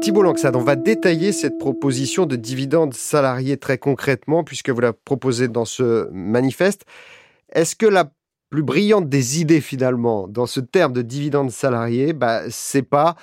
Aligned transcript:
Thibault 0.00 0.22
Langsade, 0.22 0.56
on 0.56 0.62
va 0.62 0.76
détailler 0.76 1.32
cette 1.32 1.58
proposition 1.58 2.24
de 2.24 2.36
dividende 2.36 2.94
salarié 2.94 3.56
très 3.56 3.78
concrètement, 3.78 4.44
puisque 4.44 4.70
vous 4.70 4.80
la 4.80 4.92
proposez 4.92 5.48
dans 5.48 5.64
ce 5.64 6.08
manifeste. 6.12 6.86
Est-ce 7.52 7.76
que 7.76 7.86
la 7.86 8.10
plus 8.50 8.62
brillante 8.62 9.08
des 9.08 9.40
idées, 9.40 9.60
finalement, 9.60 10.26
dans 10.26 10.46
ce 10.46 10.60
terme 10.60 10.92
de 10.92 11.02
dividende 11.02 11.50
salarié, 11.50 12.12
bah, 12.12 12.42
c'est 12.48 12.82
pas 12.82 13.16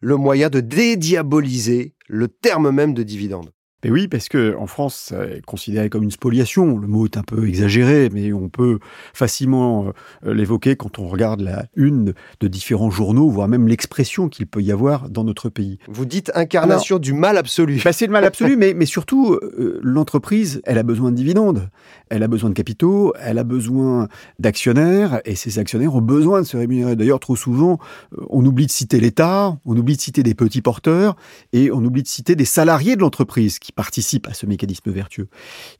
le 0.00 0.16
moyen 0.16 0.48
de 0.48 0.60
dédiaboliser 0.60 1.94
le 2.08 2.28
terme 2.28 2.70
même 2.70 2.94
de 2.94 3.02
dividende? 3.02 3.50
Mais 3.84 3.90
oui, 3.90 4.08
parce 4.08 4.28
que 4.28 4.56
en 4.56 4.66
France, 4.66 5.12
c'est 5.12 5.44
considéré 5.44 5.88
comme 5.88 6.04
une 6.04 6.10
spoliation. 6.10 6.78
Le 6.78 6.86
mot 6.86 7.04
est 7.06 7.16
un 7.16 7.22
peu 7.22 7.48
exagéré, 7.48 8.10
mais 8.12 8.32
on 8.32 8.48
peut 8.48 8.78
facilement 9.12 9.92
euh, 10.24 10.34
l'évoquer 10.34 10.76
quand 10.76 10.98
on 10.98 11.08
regarde 11.08 11.40
la 11.40 11.66
une 11.74 12.14
de 12.40 12.48
différents 12.48 12.90
journaux, 12.90 13.28
voire 13.28 13.48
même 13.48 13.66
l'expression 13.66 14.28
qu'il 14.28 14.46
peut 14.46 14.62
y 14.62 14.70
avoir 14.70 15.10
dans 15.10 15.24
notre 15.24 15.48
pays. 15.48 15.78
Vous 15.88 16.04
dites 16.04 16.30
incarnation 16.34 16.98
du 16.98 17.12
mal 17.12 17.36
absolu. 17.36 17.80
Bah 17.84 17.92
c'est 17.92 18.06
le 18.06 18.12
mal 18.12 18.24
absolu, 18.24 18.56
mais, 18.56 18.74
mais 18.74 18.86
surtout, 18.86 19.34
euh, 19.34 19.80
l'entreprise, 19.82 20.62
elle 20.64 20.78
a 20.78 20.82
besoin 20.82 21.10
de 21.10 21.16
dividendes, 21.16 21.68
elle 22.08 22.22
a 22.22 22.28
besoin 22.28 22.50
de 22.50 22.54
capitaux, 22.54 23.12
elle 23.20 23.38
a 23.38 23.44
besoin 23.44 24.08
d'actionnaires, 24.38 25.20
et 25.24 25.34
ces 25.34 25.58
actionnaires 25.58 25.94
ont 25.94 26.02
besoin 26.02 26.42
de 26.42 26.46
se 26.46 26.56
rémunérer. 26.56 26.94
D'ailleurs, 26.94 27.20
trop 27.20 27.36
souvent, 27.36 27.78
euh, 28.16 28.24
on 28.28 28.44
oublie 28.44 28.66
de 28.66 28.70
citer 28.70 29.00
l'État, 29.00 29.58
on 29.64 29.76
oublie 29.76 29.96
de 29.96 30.00
citer 30.00 30.22
des 30.22 30.34
petits 30.34 30.62
porteurs, 30.62 31.16
et 31.52 31.72
on 31.72 31.84
oublie 31.84 32.02
de 32.02 32.08
citer 32.08 32.36
des 32.36 32.44
salariés 32.44 32.94
de 32.94 33.00
l'entreprise 33.00 33.58
qui 33.58 33.71
participent 33.74 34.28
à 34.28 34.34
ce 34.34 34.46
mécanisme 34.46 34.90
vertueux. 34.90 35.28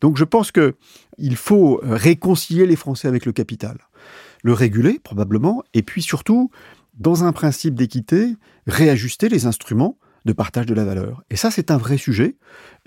Donc 0.00 0.16
je 0.16 0.24
pense 0.24 0.50
que 0.50 0.74
il 1.18 1.36
faut 1.36 1.80
réconcilier 1.82 2.66
les 2.66 2.76
Français 2.76 3.08
avec 3.08 3.26
le 3.26 3.32
capital, 3.32 3.78
le 4.42 4.52
réguler 4.52 4.98
probablement, 4.98 5.62
et 5.74 5.82
puis 5.82 6.02
surtout, 6.02 6.50
dans 6.94 7.24
un 7.24 7.32
principe 7.32 7.74
d'équité, 7.74 8.34
réajuster 8.66 9.28
les 9.28 9.46
instruments 9.46 9.98
de 10.24 10.32
partage 10.32 10.66
de 10.66 10.74
la 10.74 10.84
valeur. 10.84 11.22
Et 11.30 11.36
ça, 11.36 11.50
c'est 11.50 11.70
un 11.70 11.78
vrai 11.78 11.96
sujet. 11.96 12.36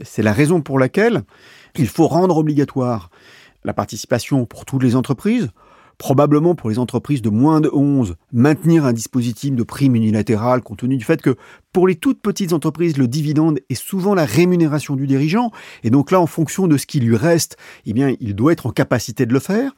C'est 0.04 0.24
la 0.24 0.34
raison 0.34 0.62
pour 0.62 0.80
laquelle 0.80 1.24
il 1.76 1.88
faut 1.88 2.08
rendre 2.08 2.38
obligatoire 2.38 3.10
la 3.64 3.74
participation 3.74 4.46
pour 4.46 4.64
toutes 4.64 4.84
les 4.84 4.96
entreprises, 4.96 5.50
probablement 5.98 6.56
pour 6.56 6.70
les 6.70 6.80
entreprises 6.80 7.22
de 7.22 7.30
moins 7.30 7.62
de 7.62 7.70
11, 7.72 8.16
maintenir 8.34 8.86
un 8.86 8.94
dispositif 8.94 9.56
de 9.56 9.64
prime 9.64 9.96
unilatérale 9.96 10.62
compte 10.62 10.80
tenu 10.80 10.98
du 10.98 11.06
fait 11.06 11.22
que 11.22 11.36
pour 11.74 11.88
les 11.88 11.96
toutes 11.96 12.22
petites 12.22 12.54
entreprises, 12.54 12.98
le 12.98 13.08
dividende 13.08 13.60
est 13.70 13.76
souvent 13.76 14.16
la 14.16 14.26
rémunération 14.26 14.96
du 14.96 15.08
dirigeant. 15.08 15.52
Et 15.84 15.90
donc 15.90 16.12
là, 16.12 16.22
en 16.22 16.28
fonction 16.28 16.68
de 16.68 16.78
ce 16.78 16.86
qui 16.86 17.00
lui 17.00 17.18
reste, 17.18 17.58
eh 17.86 17.94
il 18.20 18.36
doit 18.36 18.54
être 18.54 18.66
en 18.66 18.72
capacité 18.72 19.26
de 19.26 19.34
le 19.34 19.40
faire. 19.40 19.76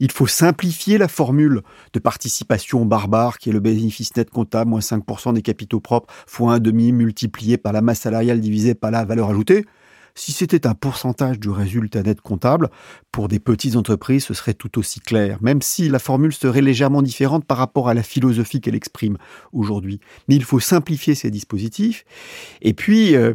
Il 0.00 0.12
faut 0.12 0.26
simplifier 0.26 0.98
la 0.98 1.08
formule 1.08 1.62
de 1.92 1.98
participation 1.98 2.84
barbare 2.84 3.38
qui 3.38 3.50
est 3.50 3.52
le 3.52 3.60
bénéfice 3.60 4.16
net 4.16 4.30
comptable 4.30 4.70
moins 4.70 4.80
5% 4.80 5.32
des 5.34 5.42
capitaux 5.42 5.80
propres 5.80 6.12
fois 6.26 6.54
un 6.54 6.58
demi 6.60 6.92
multiplié 6.92 7.56
par 7.56 7.72
la 7.72 7.82
masse 7.82 8.00
salariale 8.00 8.40
divisée 8.40 8.74
par 8.74 8.90
la 8.90 9.04
valeur 9.04 9.30
ajoutée. 9.30 9.64
Si 10.18 10.32
c'était 10.32 10.66
un 10.66 10.74
pourcentage 10.74 11.38
du 11.38 11.48
résultat 11.48 12.02
net 12.02 12.20
comptable, 12.20 12.70
pour 13.12 13.28
des 13.28 13.38
petites 13.38 13.76
entreprises, 13.76 14.24
ce 14.24 14.34
serait 14.34 14.52
tout 14.52 14.76
aussi 14.76 14.98
clair, 14.98 15.38
même 15.42 15.62
si 15.62 15.88
la 15.88 16.00
formule 16.00 16.32
serait 16.32 16.60
légèrement 16.60 17.02
différente 17.02 17.44
par 17.44 17.56
rapport 17.56 17.88
à 17.88 17.94
la 17.94 18.02
philosophie 18.02 18.60
qu'elle 18.60 18.74
exprime 18.74 19.16
aujourd'hui. 19.52 20.00
Mais 20.26 20.34
il 20.34 20.42
faut 20.42 20.58
simplifier 20.58 21.14
ces 21.14 21.30
dispositifs. 21.30 22.04
Et 22.62 22.74
puis, 22.74 23.14
euh, 23.14 23.34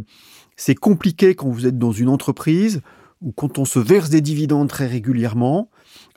c'est 0.57 0.75
compliqué 0.75 1.35
quand 1.35 1.47
vous 1.47 1.67
êtes 1.67 1.79
dans 1.79 1.93
une 1.93 2.09
entreprise 2.09 2.81
ou 3.21 3.31
quand 3.31 3.59
on 3.59 3.65
se 3.65 3.79
verse 3.79 4.09
des 4.09 4.19
dividendes 4.19 4.67
très 4.67 4.85
régulièrement, 4.85 5.69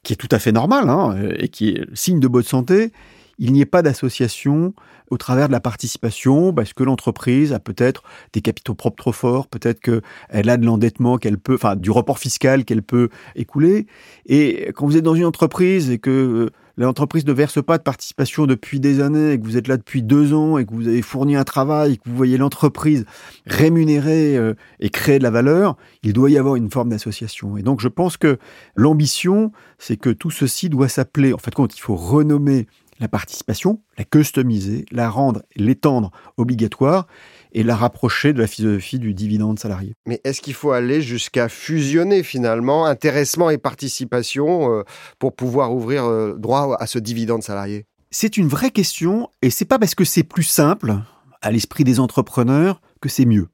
qui 0.03 0.15
est 0.15 0.17
tout 0.17 0.29
à 0.33 0.41
fait 0.41 0.51
normal 0.51 0.89
hein, 0.89 1.17
et 1.39 1.49
qui 1.49 1.69
est 1.69 1.87
signe 1.95 2.19
de 2.19 2.27
bonne 2.27 2.43
santé, 2.43 2.91
il 3.39 3.53
n'y 3.53 3.61
ait 3.61 3.67
pas 3.67 3.83
d'association 3.83 4.75
au 5.11 5.19
travers 5.19 5.47
de 5.47 5.53
la 5.53 5.61
participation, 5.61 6.53
parce 6.53 6.73
que 6.73 6.83
l'entreprise 6.83 7.53
a 7.53 7.61
peut-être 7.61 8.03
des 8.33 8.41
capitaux 8.41 8.75
propres 8.75 8.97
trop 8.97 9.13
forts, 9.13 9.47
peut-être 9.47 9.81
qu'elle 9.81 10.49
a 10.49 10.57
de 10.57 10.67
l'endettement 10.67 11.19
qu'elle 11.19 11.39
peut, 11.39 11.55
enfin 11.55 11.77
du 11.77 11.91
report 11.91 12.19
fiscal 12.19 12.65
qu'elle 12.65 12.83
peut 12.83 13.09
écouler. 13.37 13.87
Et 14.27 14.73
quand 14.75 14.87
vous 14.87 14.97
êtes 14.97 15.05
dans 15.05 15.15
une 15.15 15.25
entreprise 15.25 15.91
et 15.91 15.99
que 15.99 16.51
l'entreprise 16.77 17.25
ne 17.25 17.33
verse 17.33 17.63
pas 17.63 17.79
de 17.79 17.83
participation 17.83 18.47
depuis 18.47 18.81
des 18.81 19.01
années, 19.01 19.33
et 19.33 19.41
que 19.41 19.45
vous 19.45 19.57
êtes 19.57 19.69
là 19.69 19.77
depuis 19.77 20.03
deux 20.03 20.35
ans, 20.35 20.59
et 20.59 20.67
que 20.67 20.75
vous 20.75 20.89
avez 20.89 21.03
fourni 21.03 21.37
un 21.37 21.45
travail, 21.45 21.93
et 21.93 21.97
que 21.97 22.03
vous 22.09 22.17
voyez 22.17 22.37
l'entreprise 22.37 23.05
rémunérer 23.47 24.37
euh, 24.37 24.55
et 24.81 24.91
créer 24.91 25.19
de 25.19 25.23
la 25.23 25.31
valeur, 25.31 25.77
il 26.03 26.13
doit 26.13 26.31
y 26.31 26.39
avoir 26.39 26.57
une 26.57 26.71
forme 26.71 26.91
d'association. 26.91 27.57
Et 27.57 27.63
donc 27.63 27.81
je 27.81 27.89
pense 27.89 28.17
que 28.17 28.39
l'ambition, 28.75 29.53
c'est 29.79 29.97
que 29.97 30.11
tout 30.11 30.31
ceci 30.31 30.69
doit 30.69 30.89
s'appeler, 30.89 31.33
en 31.33 31.39
fait, 31.39 31.55
compte, 31.55 31.77
il 31.77 31.81
faut 31.81 31.97
renommer 31.97 32.67
la 33.01 33.09
participation, 33.09 33.83
la 33.99 34.05
customiser, 34.05 34.85
la 34.91 35.11
rendre, 35.11 35.43
l'étendre 35.57 36.11
obligatoire 36.37 37.07
et 37.53 37.63
la 37.63 37.77
rapprocher 37.77 38.33
de 38.33 38.39
la 38.39 38.47
philosophie 38.47 38.99
du 38.99 39.15
dividende 39.15 39.59
salarié. 39.59 39.95
Mais 40.07 40.21
est-ce 40.25 40.41
qu'il 40.41 40.55
faut 40.55 40.73
aller 40.73 41.01
jusqu'à 41.01 41.49
fusionner 41.49 42.23
finalement 42.23 42.87
intéressement 42.87 43.51
et 43.51 43.59
participation 43.59 44.73
euh, 44.73 44.83
pour 45.19 45.35
pouvoir 45.35 45.75
ouvrir 45.75 46.05
euh, 46.05 46.35
droit 46.37 46.77
à 46.79 46.87
ce 46.87 46.99
dividende 46.99 47.43
salarié? 47.43 47.87
C'est 48.11 48.37
une 48.37 48.49
vraie 48.49 48.71
question 48.71 49.29
et 49.43 49.51
c'est 49.51 49.65
pas 49.65 49.79
parce 49.79 49.95
que 49.95 50.05
c'est 50.05 50.23
plus 50.23 50.45
simple 50.45 50.95
à 51.43 51.51
l'esprit 51.51 51.85
des 51.85 52.01
entrepreneurs 52.01 52.81
que 53.01 53.09
c'est 53.09 53.27
mieux. 53.27 53.49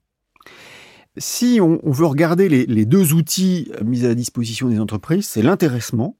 Si 1.19 1.58
on, 1.60 1.78
veut 1.91 2.06
regarder 2.06 2.48
les 2.48 2.86
deux 2.86 3.12
outils 3.12 3.70
mis 3.84 4.04
à 4.06 4.08
la 4.08 4.14
disposition 4.14 4.69
des 4.69 4.81
entreprises, 4.81 5.26
c'est 5.26 5.42
l'intéressement 5.42 6.16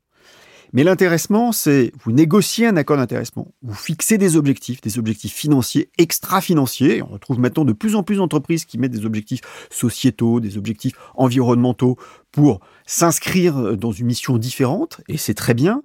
mais 0.73 0.85
l'intéressement, 0.85 1.53
c'est 1.53 1.93
vous 2.03 2.13
négociez 2.13 2.67
un 2.67 2.77
accord 2.77 2.97
d'intéressement, 2.97 3.53
vous 3.63 3.75
fixez 3.75 4.19
des 4.19 4.37
objectifs, 4.37 4.81
des 4.81 4.99
objectifs 4.99 5.35
financiers, 5.35 5.91
extra-financiers. 5.99 7.03
On 7.03 7.07
retrouve 7.07 7.39
maintenant 7.39 7.65
de 7.65 7.73
plus 7.73 7.95
en 7.95 8.03
plus 8.03 8.17
d'entreprises 8.17 8.65
qui 8.65 8.79
mettent 8.79 8.93
des 8.93 9.05
objectifs 9.05 9.41
sociétaux, 9.71 10.41
des 10.41 10.57
objectifs 10.57 10.95
environnementaux 11.15 11.99
pour 12.31 12.61
s'inscrire 12.87 13.77
dans 13.77 13.93
une 13.93 14.07
mission 14.07 14.39
différente, 14.39 15.01
et 15.09 15.19
c'est 15.19 15.35
très 15.35 15.55
bien. 15.55 15.83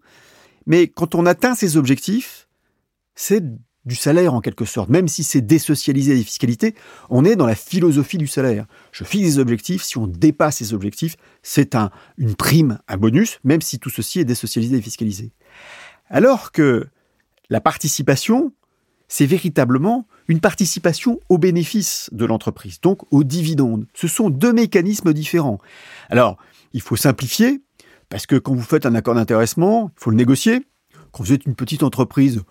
Mais 0.65 0.87
quand 0.87 1.15
on 1.15 1.25
atteint 1.25 1.55
ces 1.55 1.77
objectifs, 1.77 2.47
c'est 3.15 3.43
du 3.87 3.95
salaire 3.95 4.33
en 4.33 4.41
quelque 4.41 4.65
sorte, 4.65 4.89
même 4.89 5.07
si 5.07 5.23
c'est 5.23 5.41
désocialisé 5.41 6.13
des 6.13 6.23
fiscalités, 6.23 6.75
on 7.09 7.23
est 7.23 7.37
dans 7.37 7.47
la 7.47 7.55
philosophie 7.55 8.17
du 8.17 8.27
salaire. 8.27 8.65
Je 8.91 9.05
fixe 9.05 9.23
des 9.23 9.39
objectifs, 9.39 9.81
si 9.81 9.97
on 9.97 10.07
dépasse 10.07 10.57
ces 10.57 10.73
objectifs, 10.73 11.15
c'est 11.41 11.73
un, 11.73 11.89
une 12.17 12.35
prime, 12.35 12.79
un 12.89 12.97
bonus, 12.97 13.39
même 13.45 13.61
si 13.61 13.79
tout 13.79 13.89
ceci 13.89 14.19
est 14.19 14.25
désocialisé 14.25 14.77
et 14.77 14.81
fiscalisé. 14.81 15.31
Alors 16.09 16.51
que 16.51 16.87
la 17.49 17.61
participation, 17.61 18.51
c'est 19.07 19.25
véritablement 19.25 20.05
une 20.27 20.41
participation 20.41 21.21
au 21.29 21.37
bénéfice 21.37 22.09
de 22.11 22.25
l'entreprise, 22.25 22.81
donc 22.81 23.01
aux 23.11 23.23
dividendes. 23.23 23.85
Ce 23.93 24.09
sont 24.09 24.29
deux 24.29 24.51
mécanismes 24.51 25.13
différents. 25.13 25.59
Alors, 26.09 26.37
il 26.73 26.81
faut 26.81 26.97
simplifier, 26.97 27.61
parce 28.09 28.25
que 28.25 28.35
quand 28.35 28.53
vous 28.53 28.61
faites 28.61 28.85
un 28.85 28.95
accord 28.95 29.15
d'intéressement, 29.15 29.91
il 29.95 30.03
faut 30.03 30.09
le 30.09 30.17
négocier. 30.17 30.65
Quand 31.13 31.23
vous 31.23 31.31
êtes 31.31 31.45
une 31.45 31.55
petite 31.55 31.83
entreprise, 31.83 32.41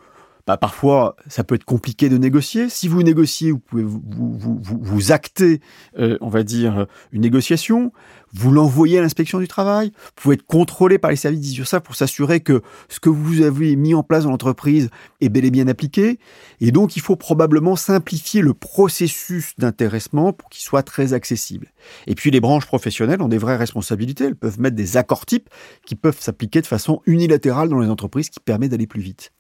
bah, 0.47 0.57
parfois 0.57 1.17
ça 1.27 1.45
peut 1.45 1.57
être 1.57 1.65
compliqué 1.65 2.09
de 2.09 2.19
négocier. 2.19 2.69
Si 2.69 2.89
vous 2.89 3.03
négociez, 3.03 3.51
vous 3.51 3.59
pouvez 3.59 3.83
vous, 3.83 4.01
vous, 4.05 4.59
vous, 4.63 4.79
vous 4.81 5.13
acter, 5.13 5.61
euh, 5.99 6.17
on 6.21 6.29
va 6.29 6.43
dire, 6.43 6.87
une 7.13 7.23
négociation, 7.23 7.93
vous 8.33 8.53
l'envoyez 8.53 8.99
à 8.99 9.03
l'inspection 9.03 9.39
du 9.39 9.49
travail, 9.49 9.93
vous 9.95 10.11
pouvez 10.15 10.35
être 10.35 10.47
contrôlé 10.47 10.99
par 10.99 11.11
les 11.11 11.17
services 11.17 11.53
sur 11.53 11.67
ça 11.67 11.81
pour 11.81 11.97
s'assurer 11.97 12.41
que 12.41 12.63
ce 12.89 13.01
que 13.01 13.09
vous 13.09 13.43
avez 13.43 13.75
mis 13.77 13.95
en 13.95 14.03
place 14.03 14.25
dans 14.25 14.31
l'entreprise 14.31 14.91
est 15.21 15.29
bel 15.29 15.45
et 15.45 15.51
bien 15.51 15.69
appliqué. 15.69 16.19
Et 16.61 16.71
donc 16.71 16.97
il 16.97 17.03
faut 17.03 17.17
probablement 17.17 17.77
simplifier 17.77 18.43
le 18.43 18.55
processus 18.55 19.55
d'intéressement 19.59 20.33
pour 20.33 20.49
qu'il 20.49 20.63
soit 20.63 20.83
très 20.83 21.13
accessible. 21.13 21.73
Et 22.07 22.15
puis 22.15 22.31
les 22.31 22.41
branches 22.41 22.67
professionnelles 22.67 23.23
ont 23.23 23.29
des 23.29 23.39
vraies 23.39 23.57
responsabilités, 23.57 24.25
elles 24.25 24.37
peuvent 24.37 24.61
mettre 24.61 24.77
des 24.77 24.97
accords 24.97 25.27
types 25.27 25.49
qui 25.87 25.97
peuvent 25.97 26.21
s'appliquer 26.21 26.61
de 26.61 26.67
façon 26.67 27.01
unilatérale 27.07 27.69
dans 27.69 27.81
les 27.81 27.89
entreprises 27.89 28.31
qui 28.31 28.41
permet 28.41 28.69
d'aller 28.69 28.87
plus 28.87 29.01
vite. 29.01 29.33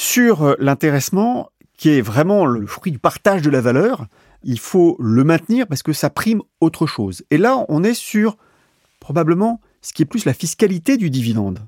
Sur 0.00 0.44
euh, 0.44 0.54
l'intéressement, 0.60 1.50
qui 1.76 1.88
est 1.88 2.00
vraiment 2.00 2.46
le 2.46 2.68
fruit 2.68 2.92
du 2.92 3.00
partage 3.00 3.42
de 3.42 3.50
la 3.50 3.60
valeur, 3.60 4.06
il 4.44 4.60
faut 4.60 4.96
le 5.00 5.24
maintenir 5.24 5.66
parce 5.66 5.82
que 5.82 5.92
ça 5.92 6.08
prime 6.08 6.40
autre 6.60 6.86
chose. 6.86 7.24
Et 7.32 7.36
là, 7.36 7.64
on 7.68 7.82
est 7.82 7.94
sur 7.94 8.36
probablement 9.00 9.60
ce 9.82 9.92
qui 9.92 10.02
est 10.02 10.06
plus 10.06 10.24
la 10.24 10.34
fiscalité 10.34 10.98
du 10.98 11.10
dividende. 11.10 11.58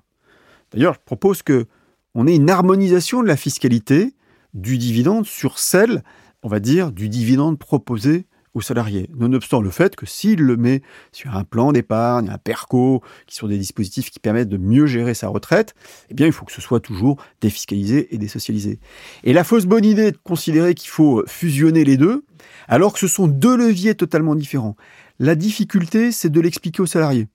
D'ailleurs, 0.70 0.94
je 0.94 1.00
propose 1.04 1.42
que 1.42 1.66
on 2.14 2.28
ait 2.28 2.36
une 2.36 2.50
harmonisation 2.50 3.20
de 3.20 3.26
la 3.26 3.36
fiscalité 3.36 4.14
du 4.54 4.78
dividende 4.78 5.26
sur 5.26 5.58
celle, 5.58 6.04
on 6.44 6.48
va 6.48 6.60
dire, 6.60 6.92
du 6.92 7.08
dividende 7.08 7.58
proposé 7.58 8.26
aux 8.54 8.60
salariés, 8.60 9.08
nonobstant 9.14 9.60
le 9.60 9.70
fait 9.70 9.94
que 9.94 10.06
s'il 10.06 10.40
le 10.40 10.56
met 10.56 10.82
sur 11.12 11.36
un 11.36 11.44
plan 11.44 11.72
d'épargne, 11.72 12.28
un 12.30 12.38
PERCO, 12.38 13.02
qui 13.26 13.36
sont 13.36 13.46
des 13.46 13.58
dispositifs 13.58 14.10
qui 14.10 14.18
permettent 14.18 14.48
de 14.48 14.56
mieux 14.56 14.86
gérer 14.86 15.14
sa 15.14 15.28
retraite, 15.28 15.74
eh 16.08 16.14
bien, 16.14 16.26
il 16.26 16.32
faut 16.32 16.44
que 16.44 16.52
ce 16.52 16.60
soit 16.60 16.80
toujours 16.80 17.22
défiscalisé 17.40 18.12
et 18.14 18.18
désocialisé. 18.18 18.80
Et 19.22 19.32
la 19.32 19.44
fausse 19.44 19.66
bonne 19.66 19.84
idée 19.84 20.10
de 20.10 20.18
considérer 20.18 20.74
qu'il 20.74 20.90
faut 20.90 21.22
fusionner 21.26 21.84
les 21.84 21.96
deux, 21.96 22.24
alors 22.66 22.92
que 22.92 22.98
ce 22.98 23.08
sont 23.08 23.28
deux 23.28 23.56
leviers 23.56 23.94
totalement 23.94 24.34
différents. 24.34 24.76
La 25.18 25.34
difficulté, 25.34 26.12
c'est 26.12 26.30
de 26.30 26.40
l'expliquer 26.40 26.82
aux 26.82 26.86
salariés. 26.86 27.28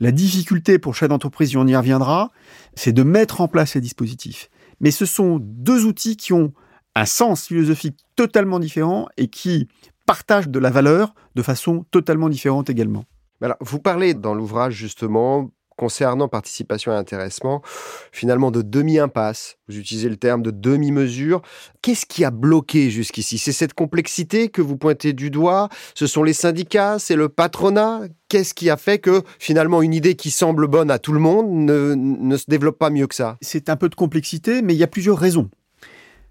La 0.00 0.12
difficulté 0.12 0.78
pour 0.78 0.94
chaque 0.94 1.12
entreprise, 1.12 1.52
et 1.52 1.56
on 1.56 1.66
y 1.66 1.76
reviendra, 1.76 2.32
c'est 2.74 2.92
de 2.92 3.02
mettre 3.02 3.42
en 3.42 3.48
place 3.48 3.72
ces 3.72 3.80
dispositifs. 3.80 4.50
Mais 4.80 4.90
ce 4.90 5.04
sont 5.04 5.38
deux 5.40 5.84
outils 5.84 6.16
qui 6.16 6.32
ont 6.32 6.52
un 6.94 7.06
sens 7.06 7.46
philosophique 7.46 7.98
totalement 8.16 8.58
différents 8.58 9.08
et 9.16 9.28
qui 9.28 9.68
partagent 10.10 10.48
de 10.48 10.58
la 10.58 10.70
valeur 10.70 11.14
de 11.36 11.42
façon 11.42 11.84
totalement 11.92 12.28
différente 12.28 12.68
également. 12.68 13.04
Alors, 13.40 13.56
vous 13.60 13.78
parlez 13.78 14.12
dans 14.12 14.34
l'ouvrage 14.34 14.74
justement 14.74 15.52
concernant 15.76 16.26
participation 16.26 16.90
et 16.90 16.96
intéressement, 16.96 17.62
finalement 18.10 18.50
de 18.50 18.60
demi-impasse. 18.60 19.56
Vous 19.68 19.78
utilisez 19.78 20.08
le 20.08 20.16
terme 20.16 20.42
de 20.42 20.50
demi-mesure. 20.50 21.42
Qu'est-ce 21.80 22.06
qui 22.06 22.24
a 22.24 22.32
bloqué 22.32 22.90
jusqu'ici? 22.90 23.38
C'est 23.38 23.52
cette 23.52 23.72
complexité 23.72 24.48
que 24.48 24.60
vous 24.60 24.76
pointez 24.76 25.12
du 25.12 25.30
doigt? 25.30 25.68
Ce 25.94 26.08
sont 26.08 26.24
les 26.24 26.32
syndicats? 26.32 26.98
C'est 26.98 27.14
le 27.14 27.28
patronat? 27.28 28.00
Qu'est-ce 28.28 28.52
qui 28.52 28.68
a 28.68 28.76
fait 28.76 28.98
que 28.98 29.22
finalement 29.38 29.80
une 29.80 29.94
idée 29.94 30.16
qui 30.16 30.32
semble 30.32 30.66
bonne 30.66 30.90
à 30.90 30.98
tout 30.98 31.12
le 31.12 31.20
monde 31.20 31.46
ne, 31.50 32.36
se 32.36 32.46
développe 32.48 32.80
pas 32.80 32.90
mieux 32.90 33.06
que 33.06 33.14
ça? 33.14 33.38
C'est 33.42 33.68
un 33.68 33.76
peu 33.76 33.88
de 33.88 33.94
complexité, 33.94 34.60
mais 34.60 34.74
il 34.74 34.78
y 34.78 34.84
a 34.84 34.88
plusieurs 34.88 35.18
raisons. 35.18 35.50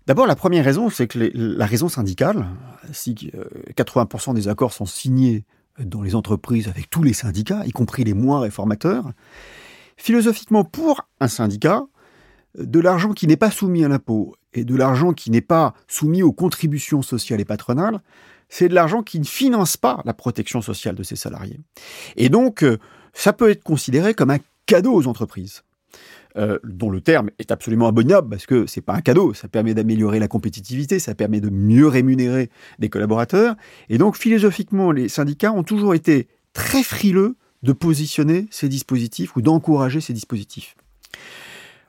D'abord, 0.10 0.26
la 0.26 0.36
première 0.36 0.66
raison, 0.66 0.90
c'est 0.90 1.06
que 1.06 1.30
la 1.36 1.68
raison 1.68 1.88
syndicale, 1.88 2.48
si 2.92 3.14
80% 3.78 4.32
euh, 4.32 4.34
des 4.34 4.48
accords 4.48 4.74
sont 4.74 4.88
signés 4.88 5.46
dans 5.78 6.02
les 6.02 6.16
entreprises 6.16 6.68
avec 6.68 6.90
tous 6.90 7.04
les 7.04 7.14
syndicats, 7.14 7.64
y 7.68 7.72
compris 7.72 8.04
les 8.06 8.16
moins 8.16 8.40
réformateurs. 8.40 9.12
Philosophiquement, 9.98 10.64
pour 10.64 11.08
un 11.20 11.28
syndicat, 11.28 11.84
de 12.58 12.80
l'argent 12.80 13.14
qui 13.14 13.28
n'est 13.28 13.38
pas 13.38 13.52
soumis 13.52 13.86
à 13.86 13.88
l'impôt 13.88 14.36
et 14.54 14.64
de 14.64 14.76
l'argent 14.76 15.14
qui 15.14 15.30
n'est 15.30 15.42
pas 15.42 15.76
soumis 15.88 16.24
aux 16.24 16.34
contributions 16.34 17.04
sociales 17.04 17.40
et 17.40 17.46
patronales, 17.46 18.02
c'est 18.50 18.68
de 18.68 18.74
l'argent 18.74 19.04
qui 19.04 19.20
ne 19.20 19.26
finance 19.26 19.78
pas 19.78 20.02
la 20.06 20.16
protection 20.16 20.64
sociale 20.64 20.96
de 20.96 21.04
ses 21.04 21.18
salariés. 21.18 21.60
Et 22.16 22.30
donc, 22.30 22.64
euh, 22.64 22.80
ça 23.14 23.32
peut 23.32 23.52
être 23.52 23.62
considéré 23.62 24.16
comme 24.16 24.32
un 24.32 24.40
cadeau 24.66 24.96
aux 24.96 25.06
entreprises. 25.06 25.62
Euh, 26.38 26.60
dont 26.64 26.92
le 26.92 27.02
terme 27.02 27.32
est 27.40 27.50
absolument 27.50 27.88
abominable 27.88 28.30
parce 28.30 28.46
que 28.46 28.68
c'est 28.68 28.82
pas 28.82 28.94
un 28.94 29.02
cadeau, 29.02 29.34
ça 29.34 29.48
permet 29.48 29.74
d'améliorer 29.74 30.20
la 30.20 30.28
compétitivité, 30.28 31.00
ça 31.00 31.16
permet 31.16 31.42
de 31.42 31.50
mieux 31.50 31.88
rémunérer 31.88 32.52
des 32.78 32.88
collaborateurs. 32.88 33.56
Et 33.90 33.98
donc, 33.98 34.16
philosophiquement, 34.16 34.92
les 34.92 35.10
syndicats 35.10 35.52
ont 35.52 35.64
toujours 35.64 35.96
été 35.96 36.28
très 36.54 36.84
frileux 36.84 37.36
de 37.64 37.74
positionner 37.74 38.48
ces 38.52 38.70
dispositifs 38.70 39.36
ou 39.36 39.42
d'encourager 39.42 40.02
ces 40.02 40.14
dispositifs. 40.14 40.76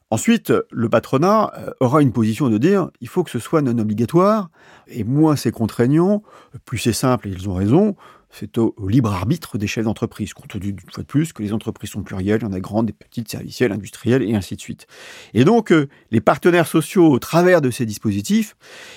Ensuite, 0.08 0.54
le 0.70 0.88
patronat 0.88 1.52
euh, 1.58 1.70
aura 1.81 2.00
une 2.00 2.12
position 2.12 2.48
de 2.48 2.56
dire 2.56 2.90
il 3.02 3.08
faut 3.08 3.22
que 3.22 3.31
ce 3.31 3.38
soit 3.38 3.60
non 3.60 3.78
obligatoire, 3.78 4.48
et 4.88 5.04
moins 5.04 5.37
c'est 5.37 5.52
contraignant, 5.52 6.22
plus 6.64 6.78
c'est 6.78 6.94
simple, 6.94 7.28
et 7.28 7.31
ils 7.31 7.48
ont 7.48 7.54
raison, 7.54 7.94
c'est 8.31 8.59
au, 8.59 8.75
libre 8.88 9.12
arbitre 9.12 9.59
des 9.59 9.67
chefs 9.67 9.85
d'entreprise, 9.85 10.32
compte 10.35 10.49
tenu, 10.49 10.73
d'une 10.73 10.91
fois 10.91 11.03
de 11.03 11.09
plus, 11.09 11.32
que 11.32 11.43
les 11.43 11.53
entreprises 11.53 11.91
sont 11.91 12.03
plurielles, 12.03 12.41
il 12.43 12.44
y 12.44 12.49
en 12.49 12.53
a 12.53 12.61
grandes, 12.61 12.87
des 12.87 12.93
petites, 12.93 13.29
servicielles, 13.29 13.73
industrielles, 13.73 14.23
et 14.23 14.35
ainsi 14.35 14.56
de 14.56 14.61
suite. 14.61 14.87
Et 15.35 15.44
donc, 15.44 15.73
euh, 15.73 15.88
les 16.11 16.21
partenaires 16.21 16.67
sociaux, 16.67 17.11
au 17.11 17.19
travers 17.19 17.61
de 17.61 17.71
ces 17.71 17.87
dispositifs, 17.87 18.56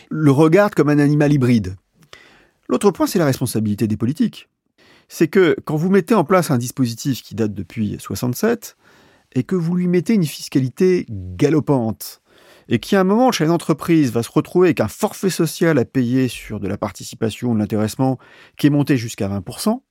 le 0.10 0.32
regardent 0.32 0.76
comme 0.76 0.90
un 0.90 1.00
animal 1.00 1.34
hybride. 1.34 1.76
L'autre 2.70 2.92
point, 2.92 3.08
c'est 3.08 3.20
la 3.20 3.26
responsabilité 3.26 3.88
des 3.88 3.98
politiques. 3.98 4.50
C'est 5.08 5.28
que 5.28 5.56
quand 5.66 5.76
vous 5.76 5.90
mettez 5.90 6.14
en 6.14 6.24
place 6.24 6.50
un 6.50 6.58
dispositif 6.58 7.22
qui 7.22 7.36
date 7.36 7.54
depuis 7.54 7.98
67, 8.00 8.78
et 9.36 9.44
que 9.44 9.56
vous 9.56 9.76
lui 9.76 9.88
mettez 9.88 10.14
une 10.14 10.26
fiscalité 10.26 11.06
galopante, 11.10 12.22
et 12.70 12.80
qui 12.80 12.96
à 12.96 13.02
un 13.02 13.04
moment, 13.04 13.32
chez 13.32 13.46
l'entreprise, 13.46 14.12
va 14.12 14.24
se 14.24 14.32
retrouver 14.32 14.68
avec 14.68 14.80
un 14.80 14.88
forfait 14.88 15.30
social 15.30 15.78
à 15.78 15.86
payer 15.86 16.28
sur 16.28 16.60
de 16.60 16.68
la 16.68 16.78
participation 16.78 17.52
ou 17.52 17.54
de 17.54 17.60
l'intéressement 17.60 18.18
qui 18.58 18.68
est 18.68 18.70
monté 18.70 18.98
jusqu'à 18.98 19.28
20%, 19.28 19.82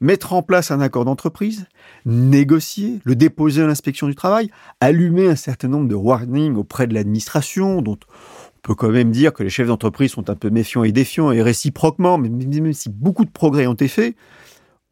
mettre 0.00 0.32
en 0.32 0.42
place 0.42 0.70
un 0.70 0.80
accord 0.80 1.04
d'entreprise, 1.04 1.66
négocier, 2.04 3.00
le 3.04 3.14
déposer 3.14 3.62
à 3.62 3.66
l'inspection 3.66 4.08
du 4.08 4.14
travail, 4.14 4.50
allumer 4.80 5.28
un 5.28 5.36
certain 5.36 5.68
nombre 5.68 5.88
de 5.88 5.94
warnings 5.94 6.56
auprès 6.56 6.86
de 6.86 6.94
l'administration, 6.94 7.82
dont 7.82 7.98
on 8.02 8.60
peut 8.62 8.74
quand 8.74 8.90
même 8.90 9.12
dire 9.12 9.32
que 9.32 9.42
les 9.42 9.50
chefs 9.50 9.68
d'entreprise 9.68 10.12
sont 10.12 10.28
un 10.28 10.34
peu 10.34 10.50
méfiants 10.50 10.84
et 10.84 10.92
défiants, 10.92 11.30
et 11.30 11.40
réciproquement, 11.40 12.18
même 12.18 12.72
si 12.72 12.90
beaucoup 12.90 13.24
de 13.24 13.30
progrès 13.30 13.66
ont 13.66 13.74
été 13.74 13.88
faits, 13.88 14.16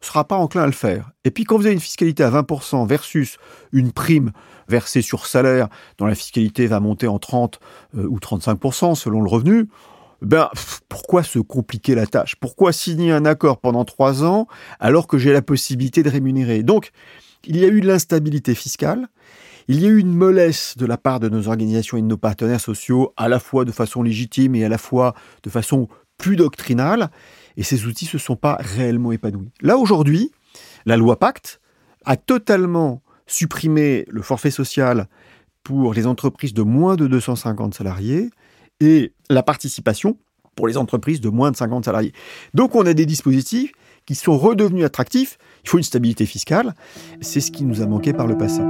sera 0.01 0.27
pas 0.27 0.37
enclin 0.37 0.63
à 0.63 0.67
le 0.67 0.73
faire. 0.73 1.11
Et 1.25 1.31
puis 1.31 1.45
quand 1.45 1.57
vous 1.57 1.67
avez 1.67 1.75
une 1.75 1.81
fiscalité 1.81 2.23
à 2.23 2.31
20% 2.31 2.87
versus 2.87 3.39
une 3.73 3.93
prime 3.93 4.33
versée 4.69 5.03
sur 5.03 5.27
salaire 5.27 5.69
dont 5.99 6.07
la 6.07 6.15
fiscalité 6.15 6.67
va 6.67 6.81
monter 6.81 7.07
en 7.07 7.19
30 7.19 7.61
euh, 7.97 8.07
ou 8.07 8.19
35% 8.19 8.95
selon 8.95 9.21
le 9.21 9.29
revenu, 9.29 9.69
ben 10.23 10.49
pourquoi 10.89 11.23
se 11.23 11.39
compliquer 11.39 11.95
la 11.95 12.07
tâche? 12.07 12.37
Pourquoi 12.37 12.73
signer 12.73 13.13
un 13.13 13.25
accord 13.25 13.59
pendant 13.59 13.85
trois 13.85 14.25
ans 14.25 14.47
alors 14.79 15.07
que 15.07 15.19
j'ai 15.19 15.33
la 15.33 15.43
possibilité 15.43 16.03
de 16.03 16.11
rémunérer? 16.11 16.63
Donc 16.63 16.91
il 17.45 17.57
y 17.57 17.65
a 17.65 17.69
eu 17.69 17.81
de 17.81 17.87
l'instabilité 17.87 18.55
fiscale. 18.55 19.09
Il 19.69 19.81
y 19.81 19.87
a 19.87 19.89
eu 19.89 19.99
une 19.99 20.13
mollesse 20.13 20.77
de 20.77 20.85
la 20.85 20.97
part 20.97 21.21
de 21.21 21.29
nos 21.29 21.49
organisations 21.49 21.97
et 21.97 22.03
de 22.03 22.07
nos 22.07 22.17
partenaires 22.17 22.61
sociaux, 22.61 23.13
à 23.17 23.29
la 23.29 23.39
fois 23.39 23.65
de 23.65 23.73
façon 23.73 24.03
légitime 24.03 24.55
et 24.55 24.65
à 24.65 24.69
la 24.69 24.79
fois 24.79 25.15
de 25.43 25.51
façon 25.51 25.89
plus 26.19 26.37
doctrinale 26.37 27.11
et 27.57 27.63
ces 27.63 27.87
outils 27.87 28.07
ne 28.07 28.11
se 28.11 28.19
sont 28.19 28.37
pas 28.37 28.57
réellement 28.61 29.13
épanouis. 29.13 29.51
Là, 29.61 29.77
aujourd'hui, 29.77 30.31
la 30.87 30.97
loi 30.97 31.19
Pacte 31.19 31.61
a 32.05 32.17
totalement 32.17 33.03
supprimé 33.27 34.05
le 34.09 34.23
forfait 34.23 34.51
social 34.51 35.09
pour 35.63 35.95
les 35.95 36.07
entreprises 36.07 36.55
de 36.55 36.63
moins 36.63 36.97
de 36.97 37.07
250 37.07 37.75
salariés 37.75 38.31
et 38.81 39.13
la 39.29 39.43
participation 39.43 40.17
pour 40.57 40.67
les 40.67 40.77
entreprises 40.77 41.21
de 41.21 41.29
moins 41.29 41.51
de 41.51 41.57
50 41.57 41.85
salariés. 41.85 42.13
Donc 42.55 42.75
on 42.75 42.87
a 42.87 42.95
des 42.95 43.07
dispositifs 43.07 43.73
qui 44.07 44.15
sont 44.15 44.37
redevenus 44.37 44.85
attractifs. 44.85 45.39
Il 45.65 45.71
faut 45.71 45.79
une 45.79 45.85
stabilité 45.85 46.27
fiscale. 46.27 46.75
C'est 47.21 47.41
ce 47.41 47.51
qui 47.51 47.65
nous 47.65 47.83
a 47.83 47.87
manqué 47.87 48.13
par 48.13 48.27
le 48.27 48.37
passé. 48.37 48.63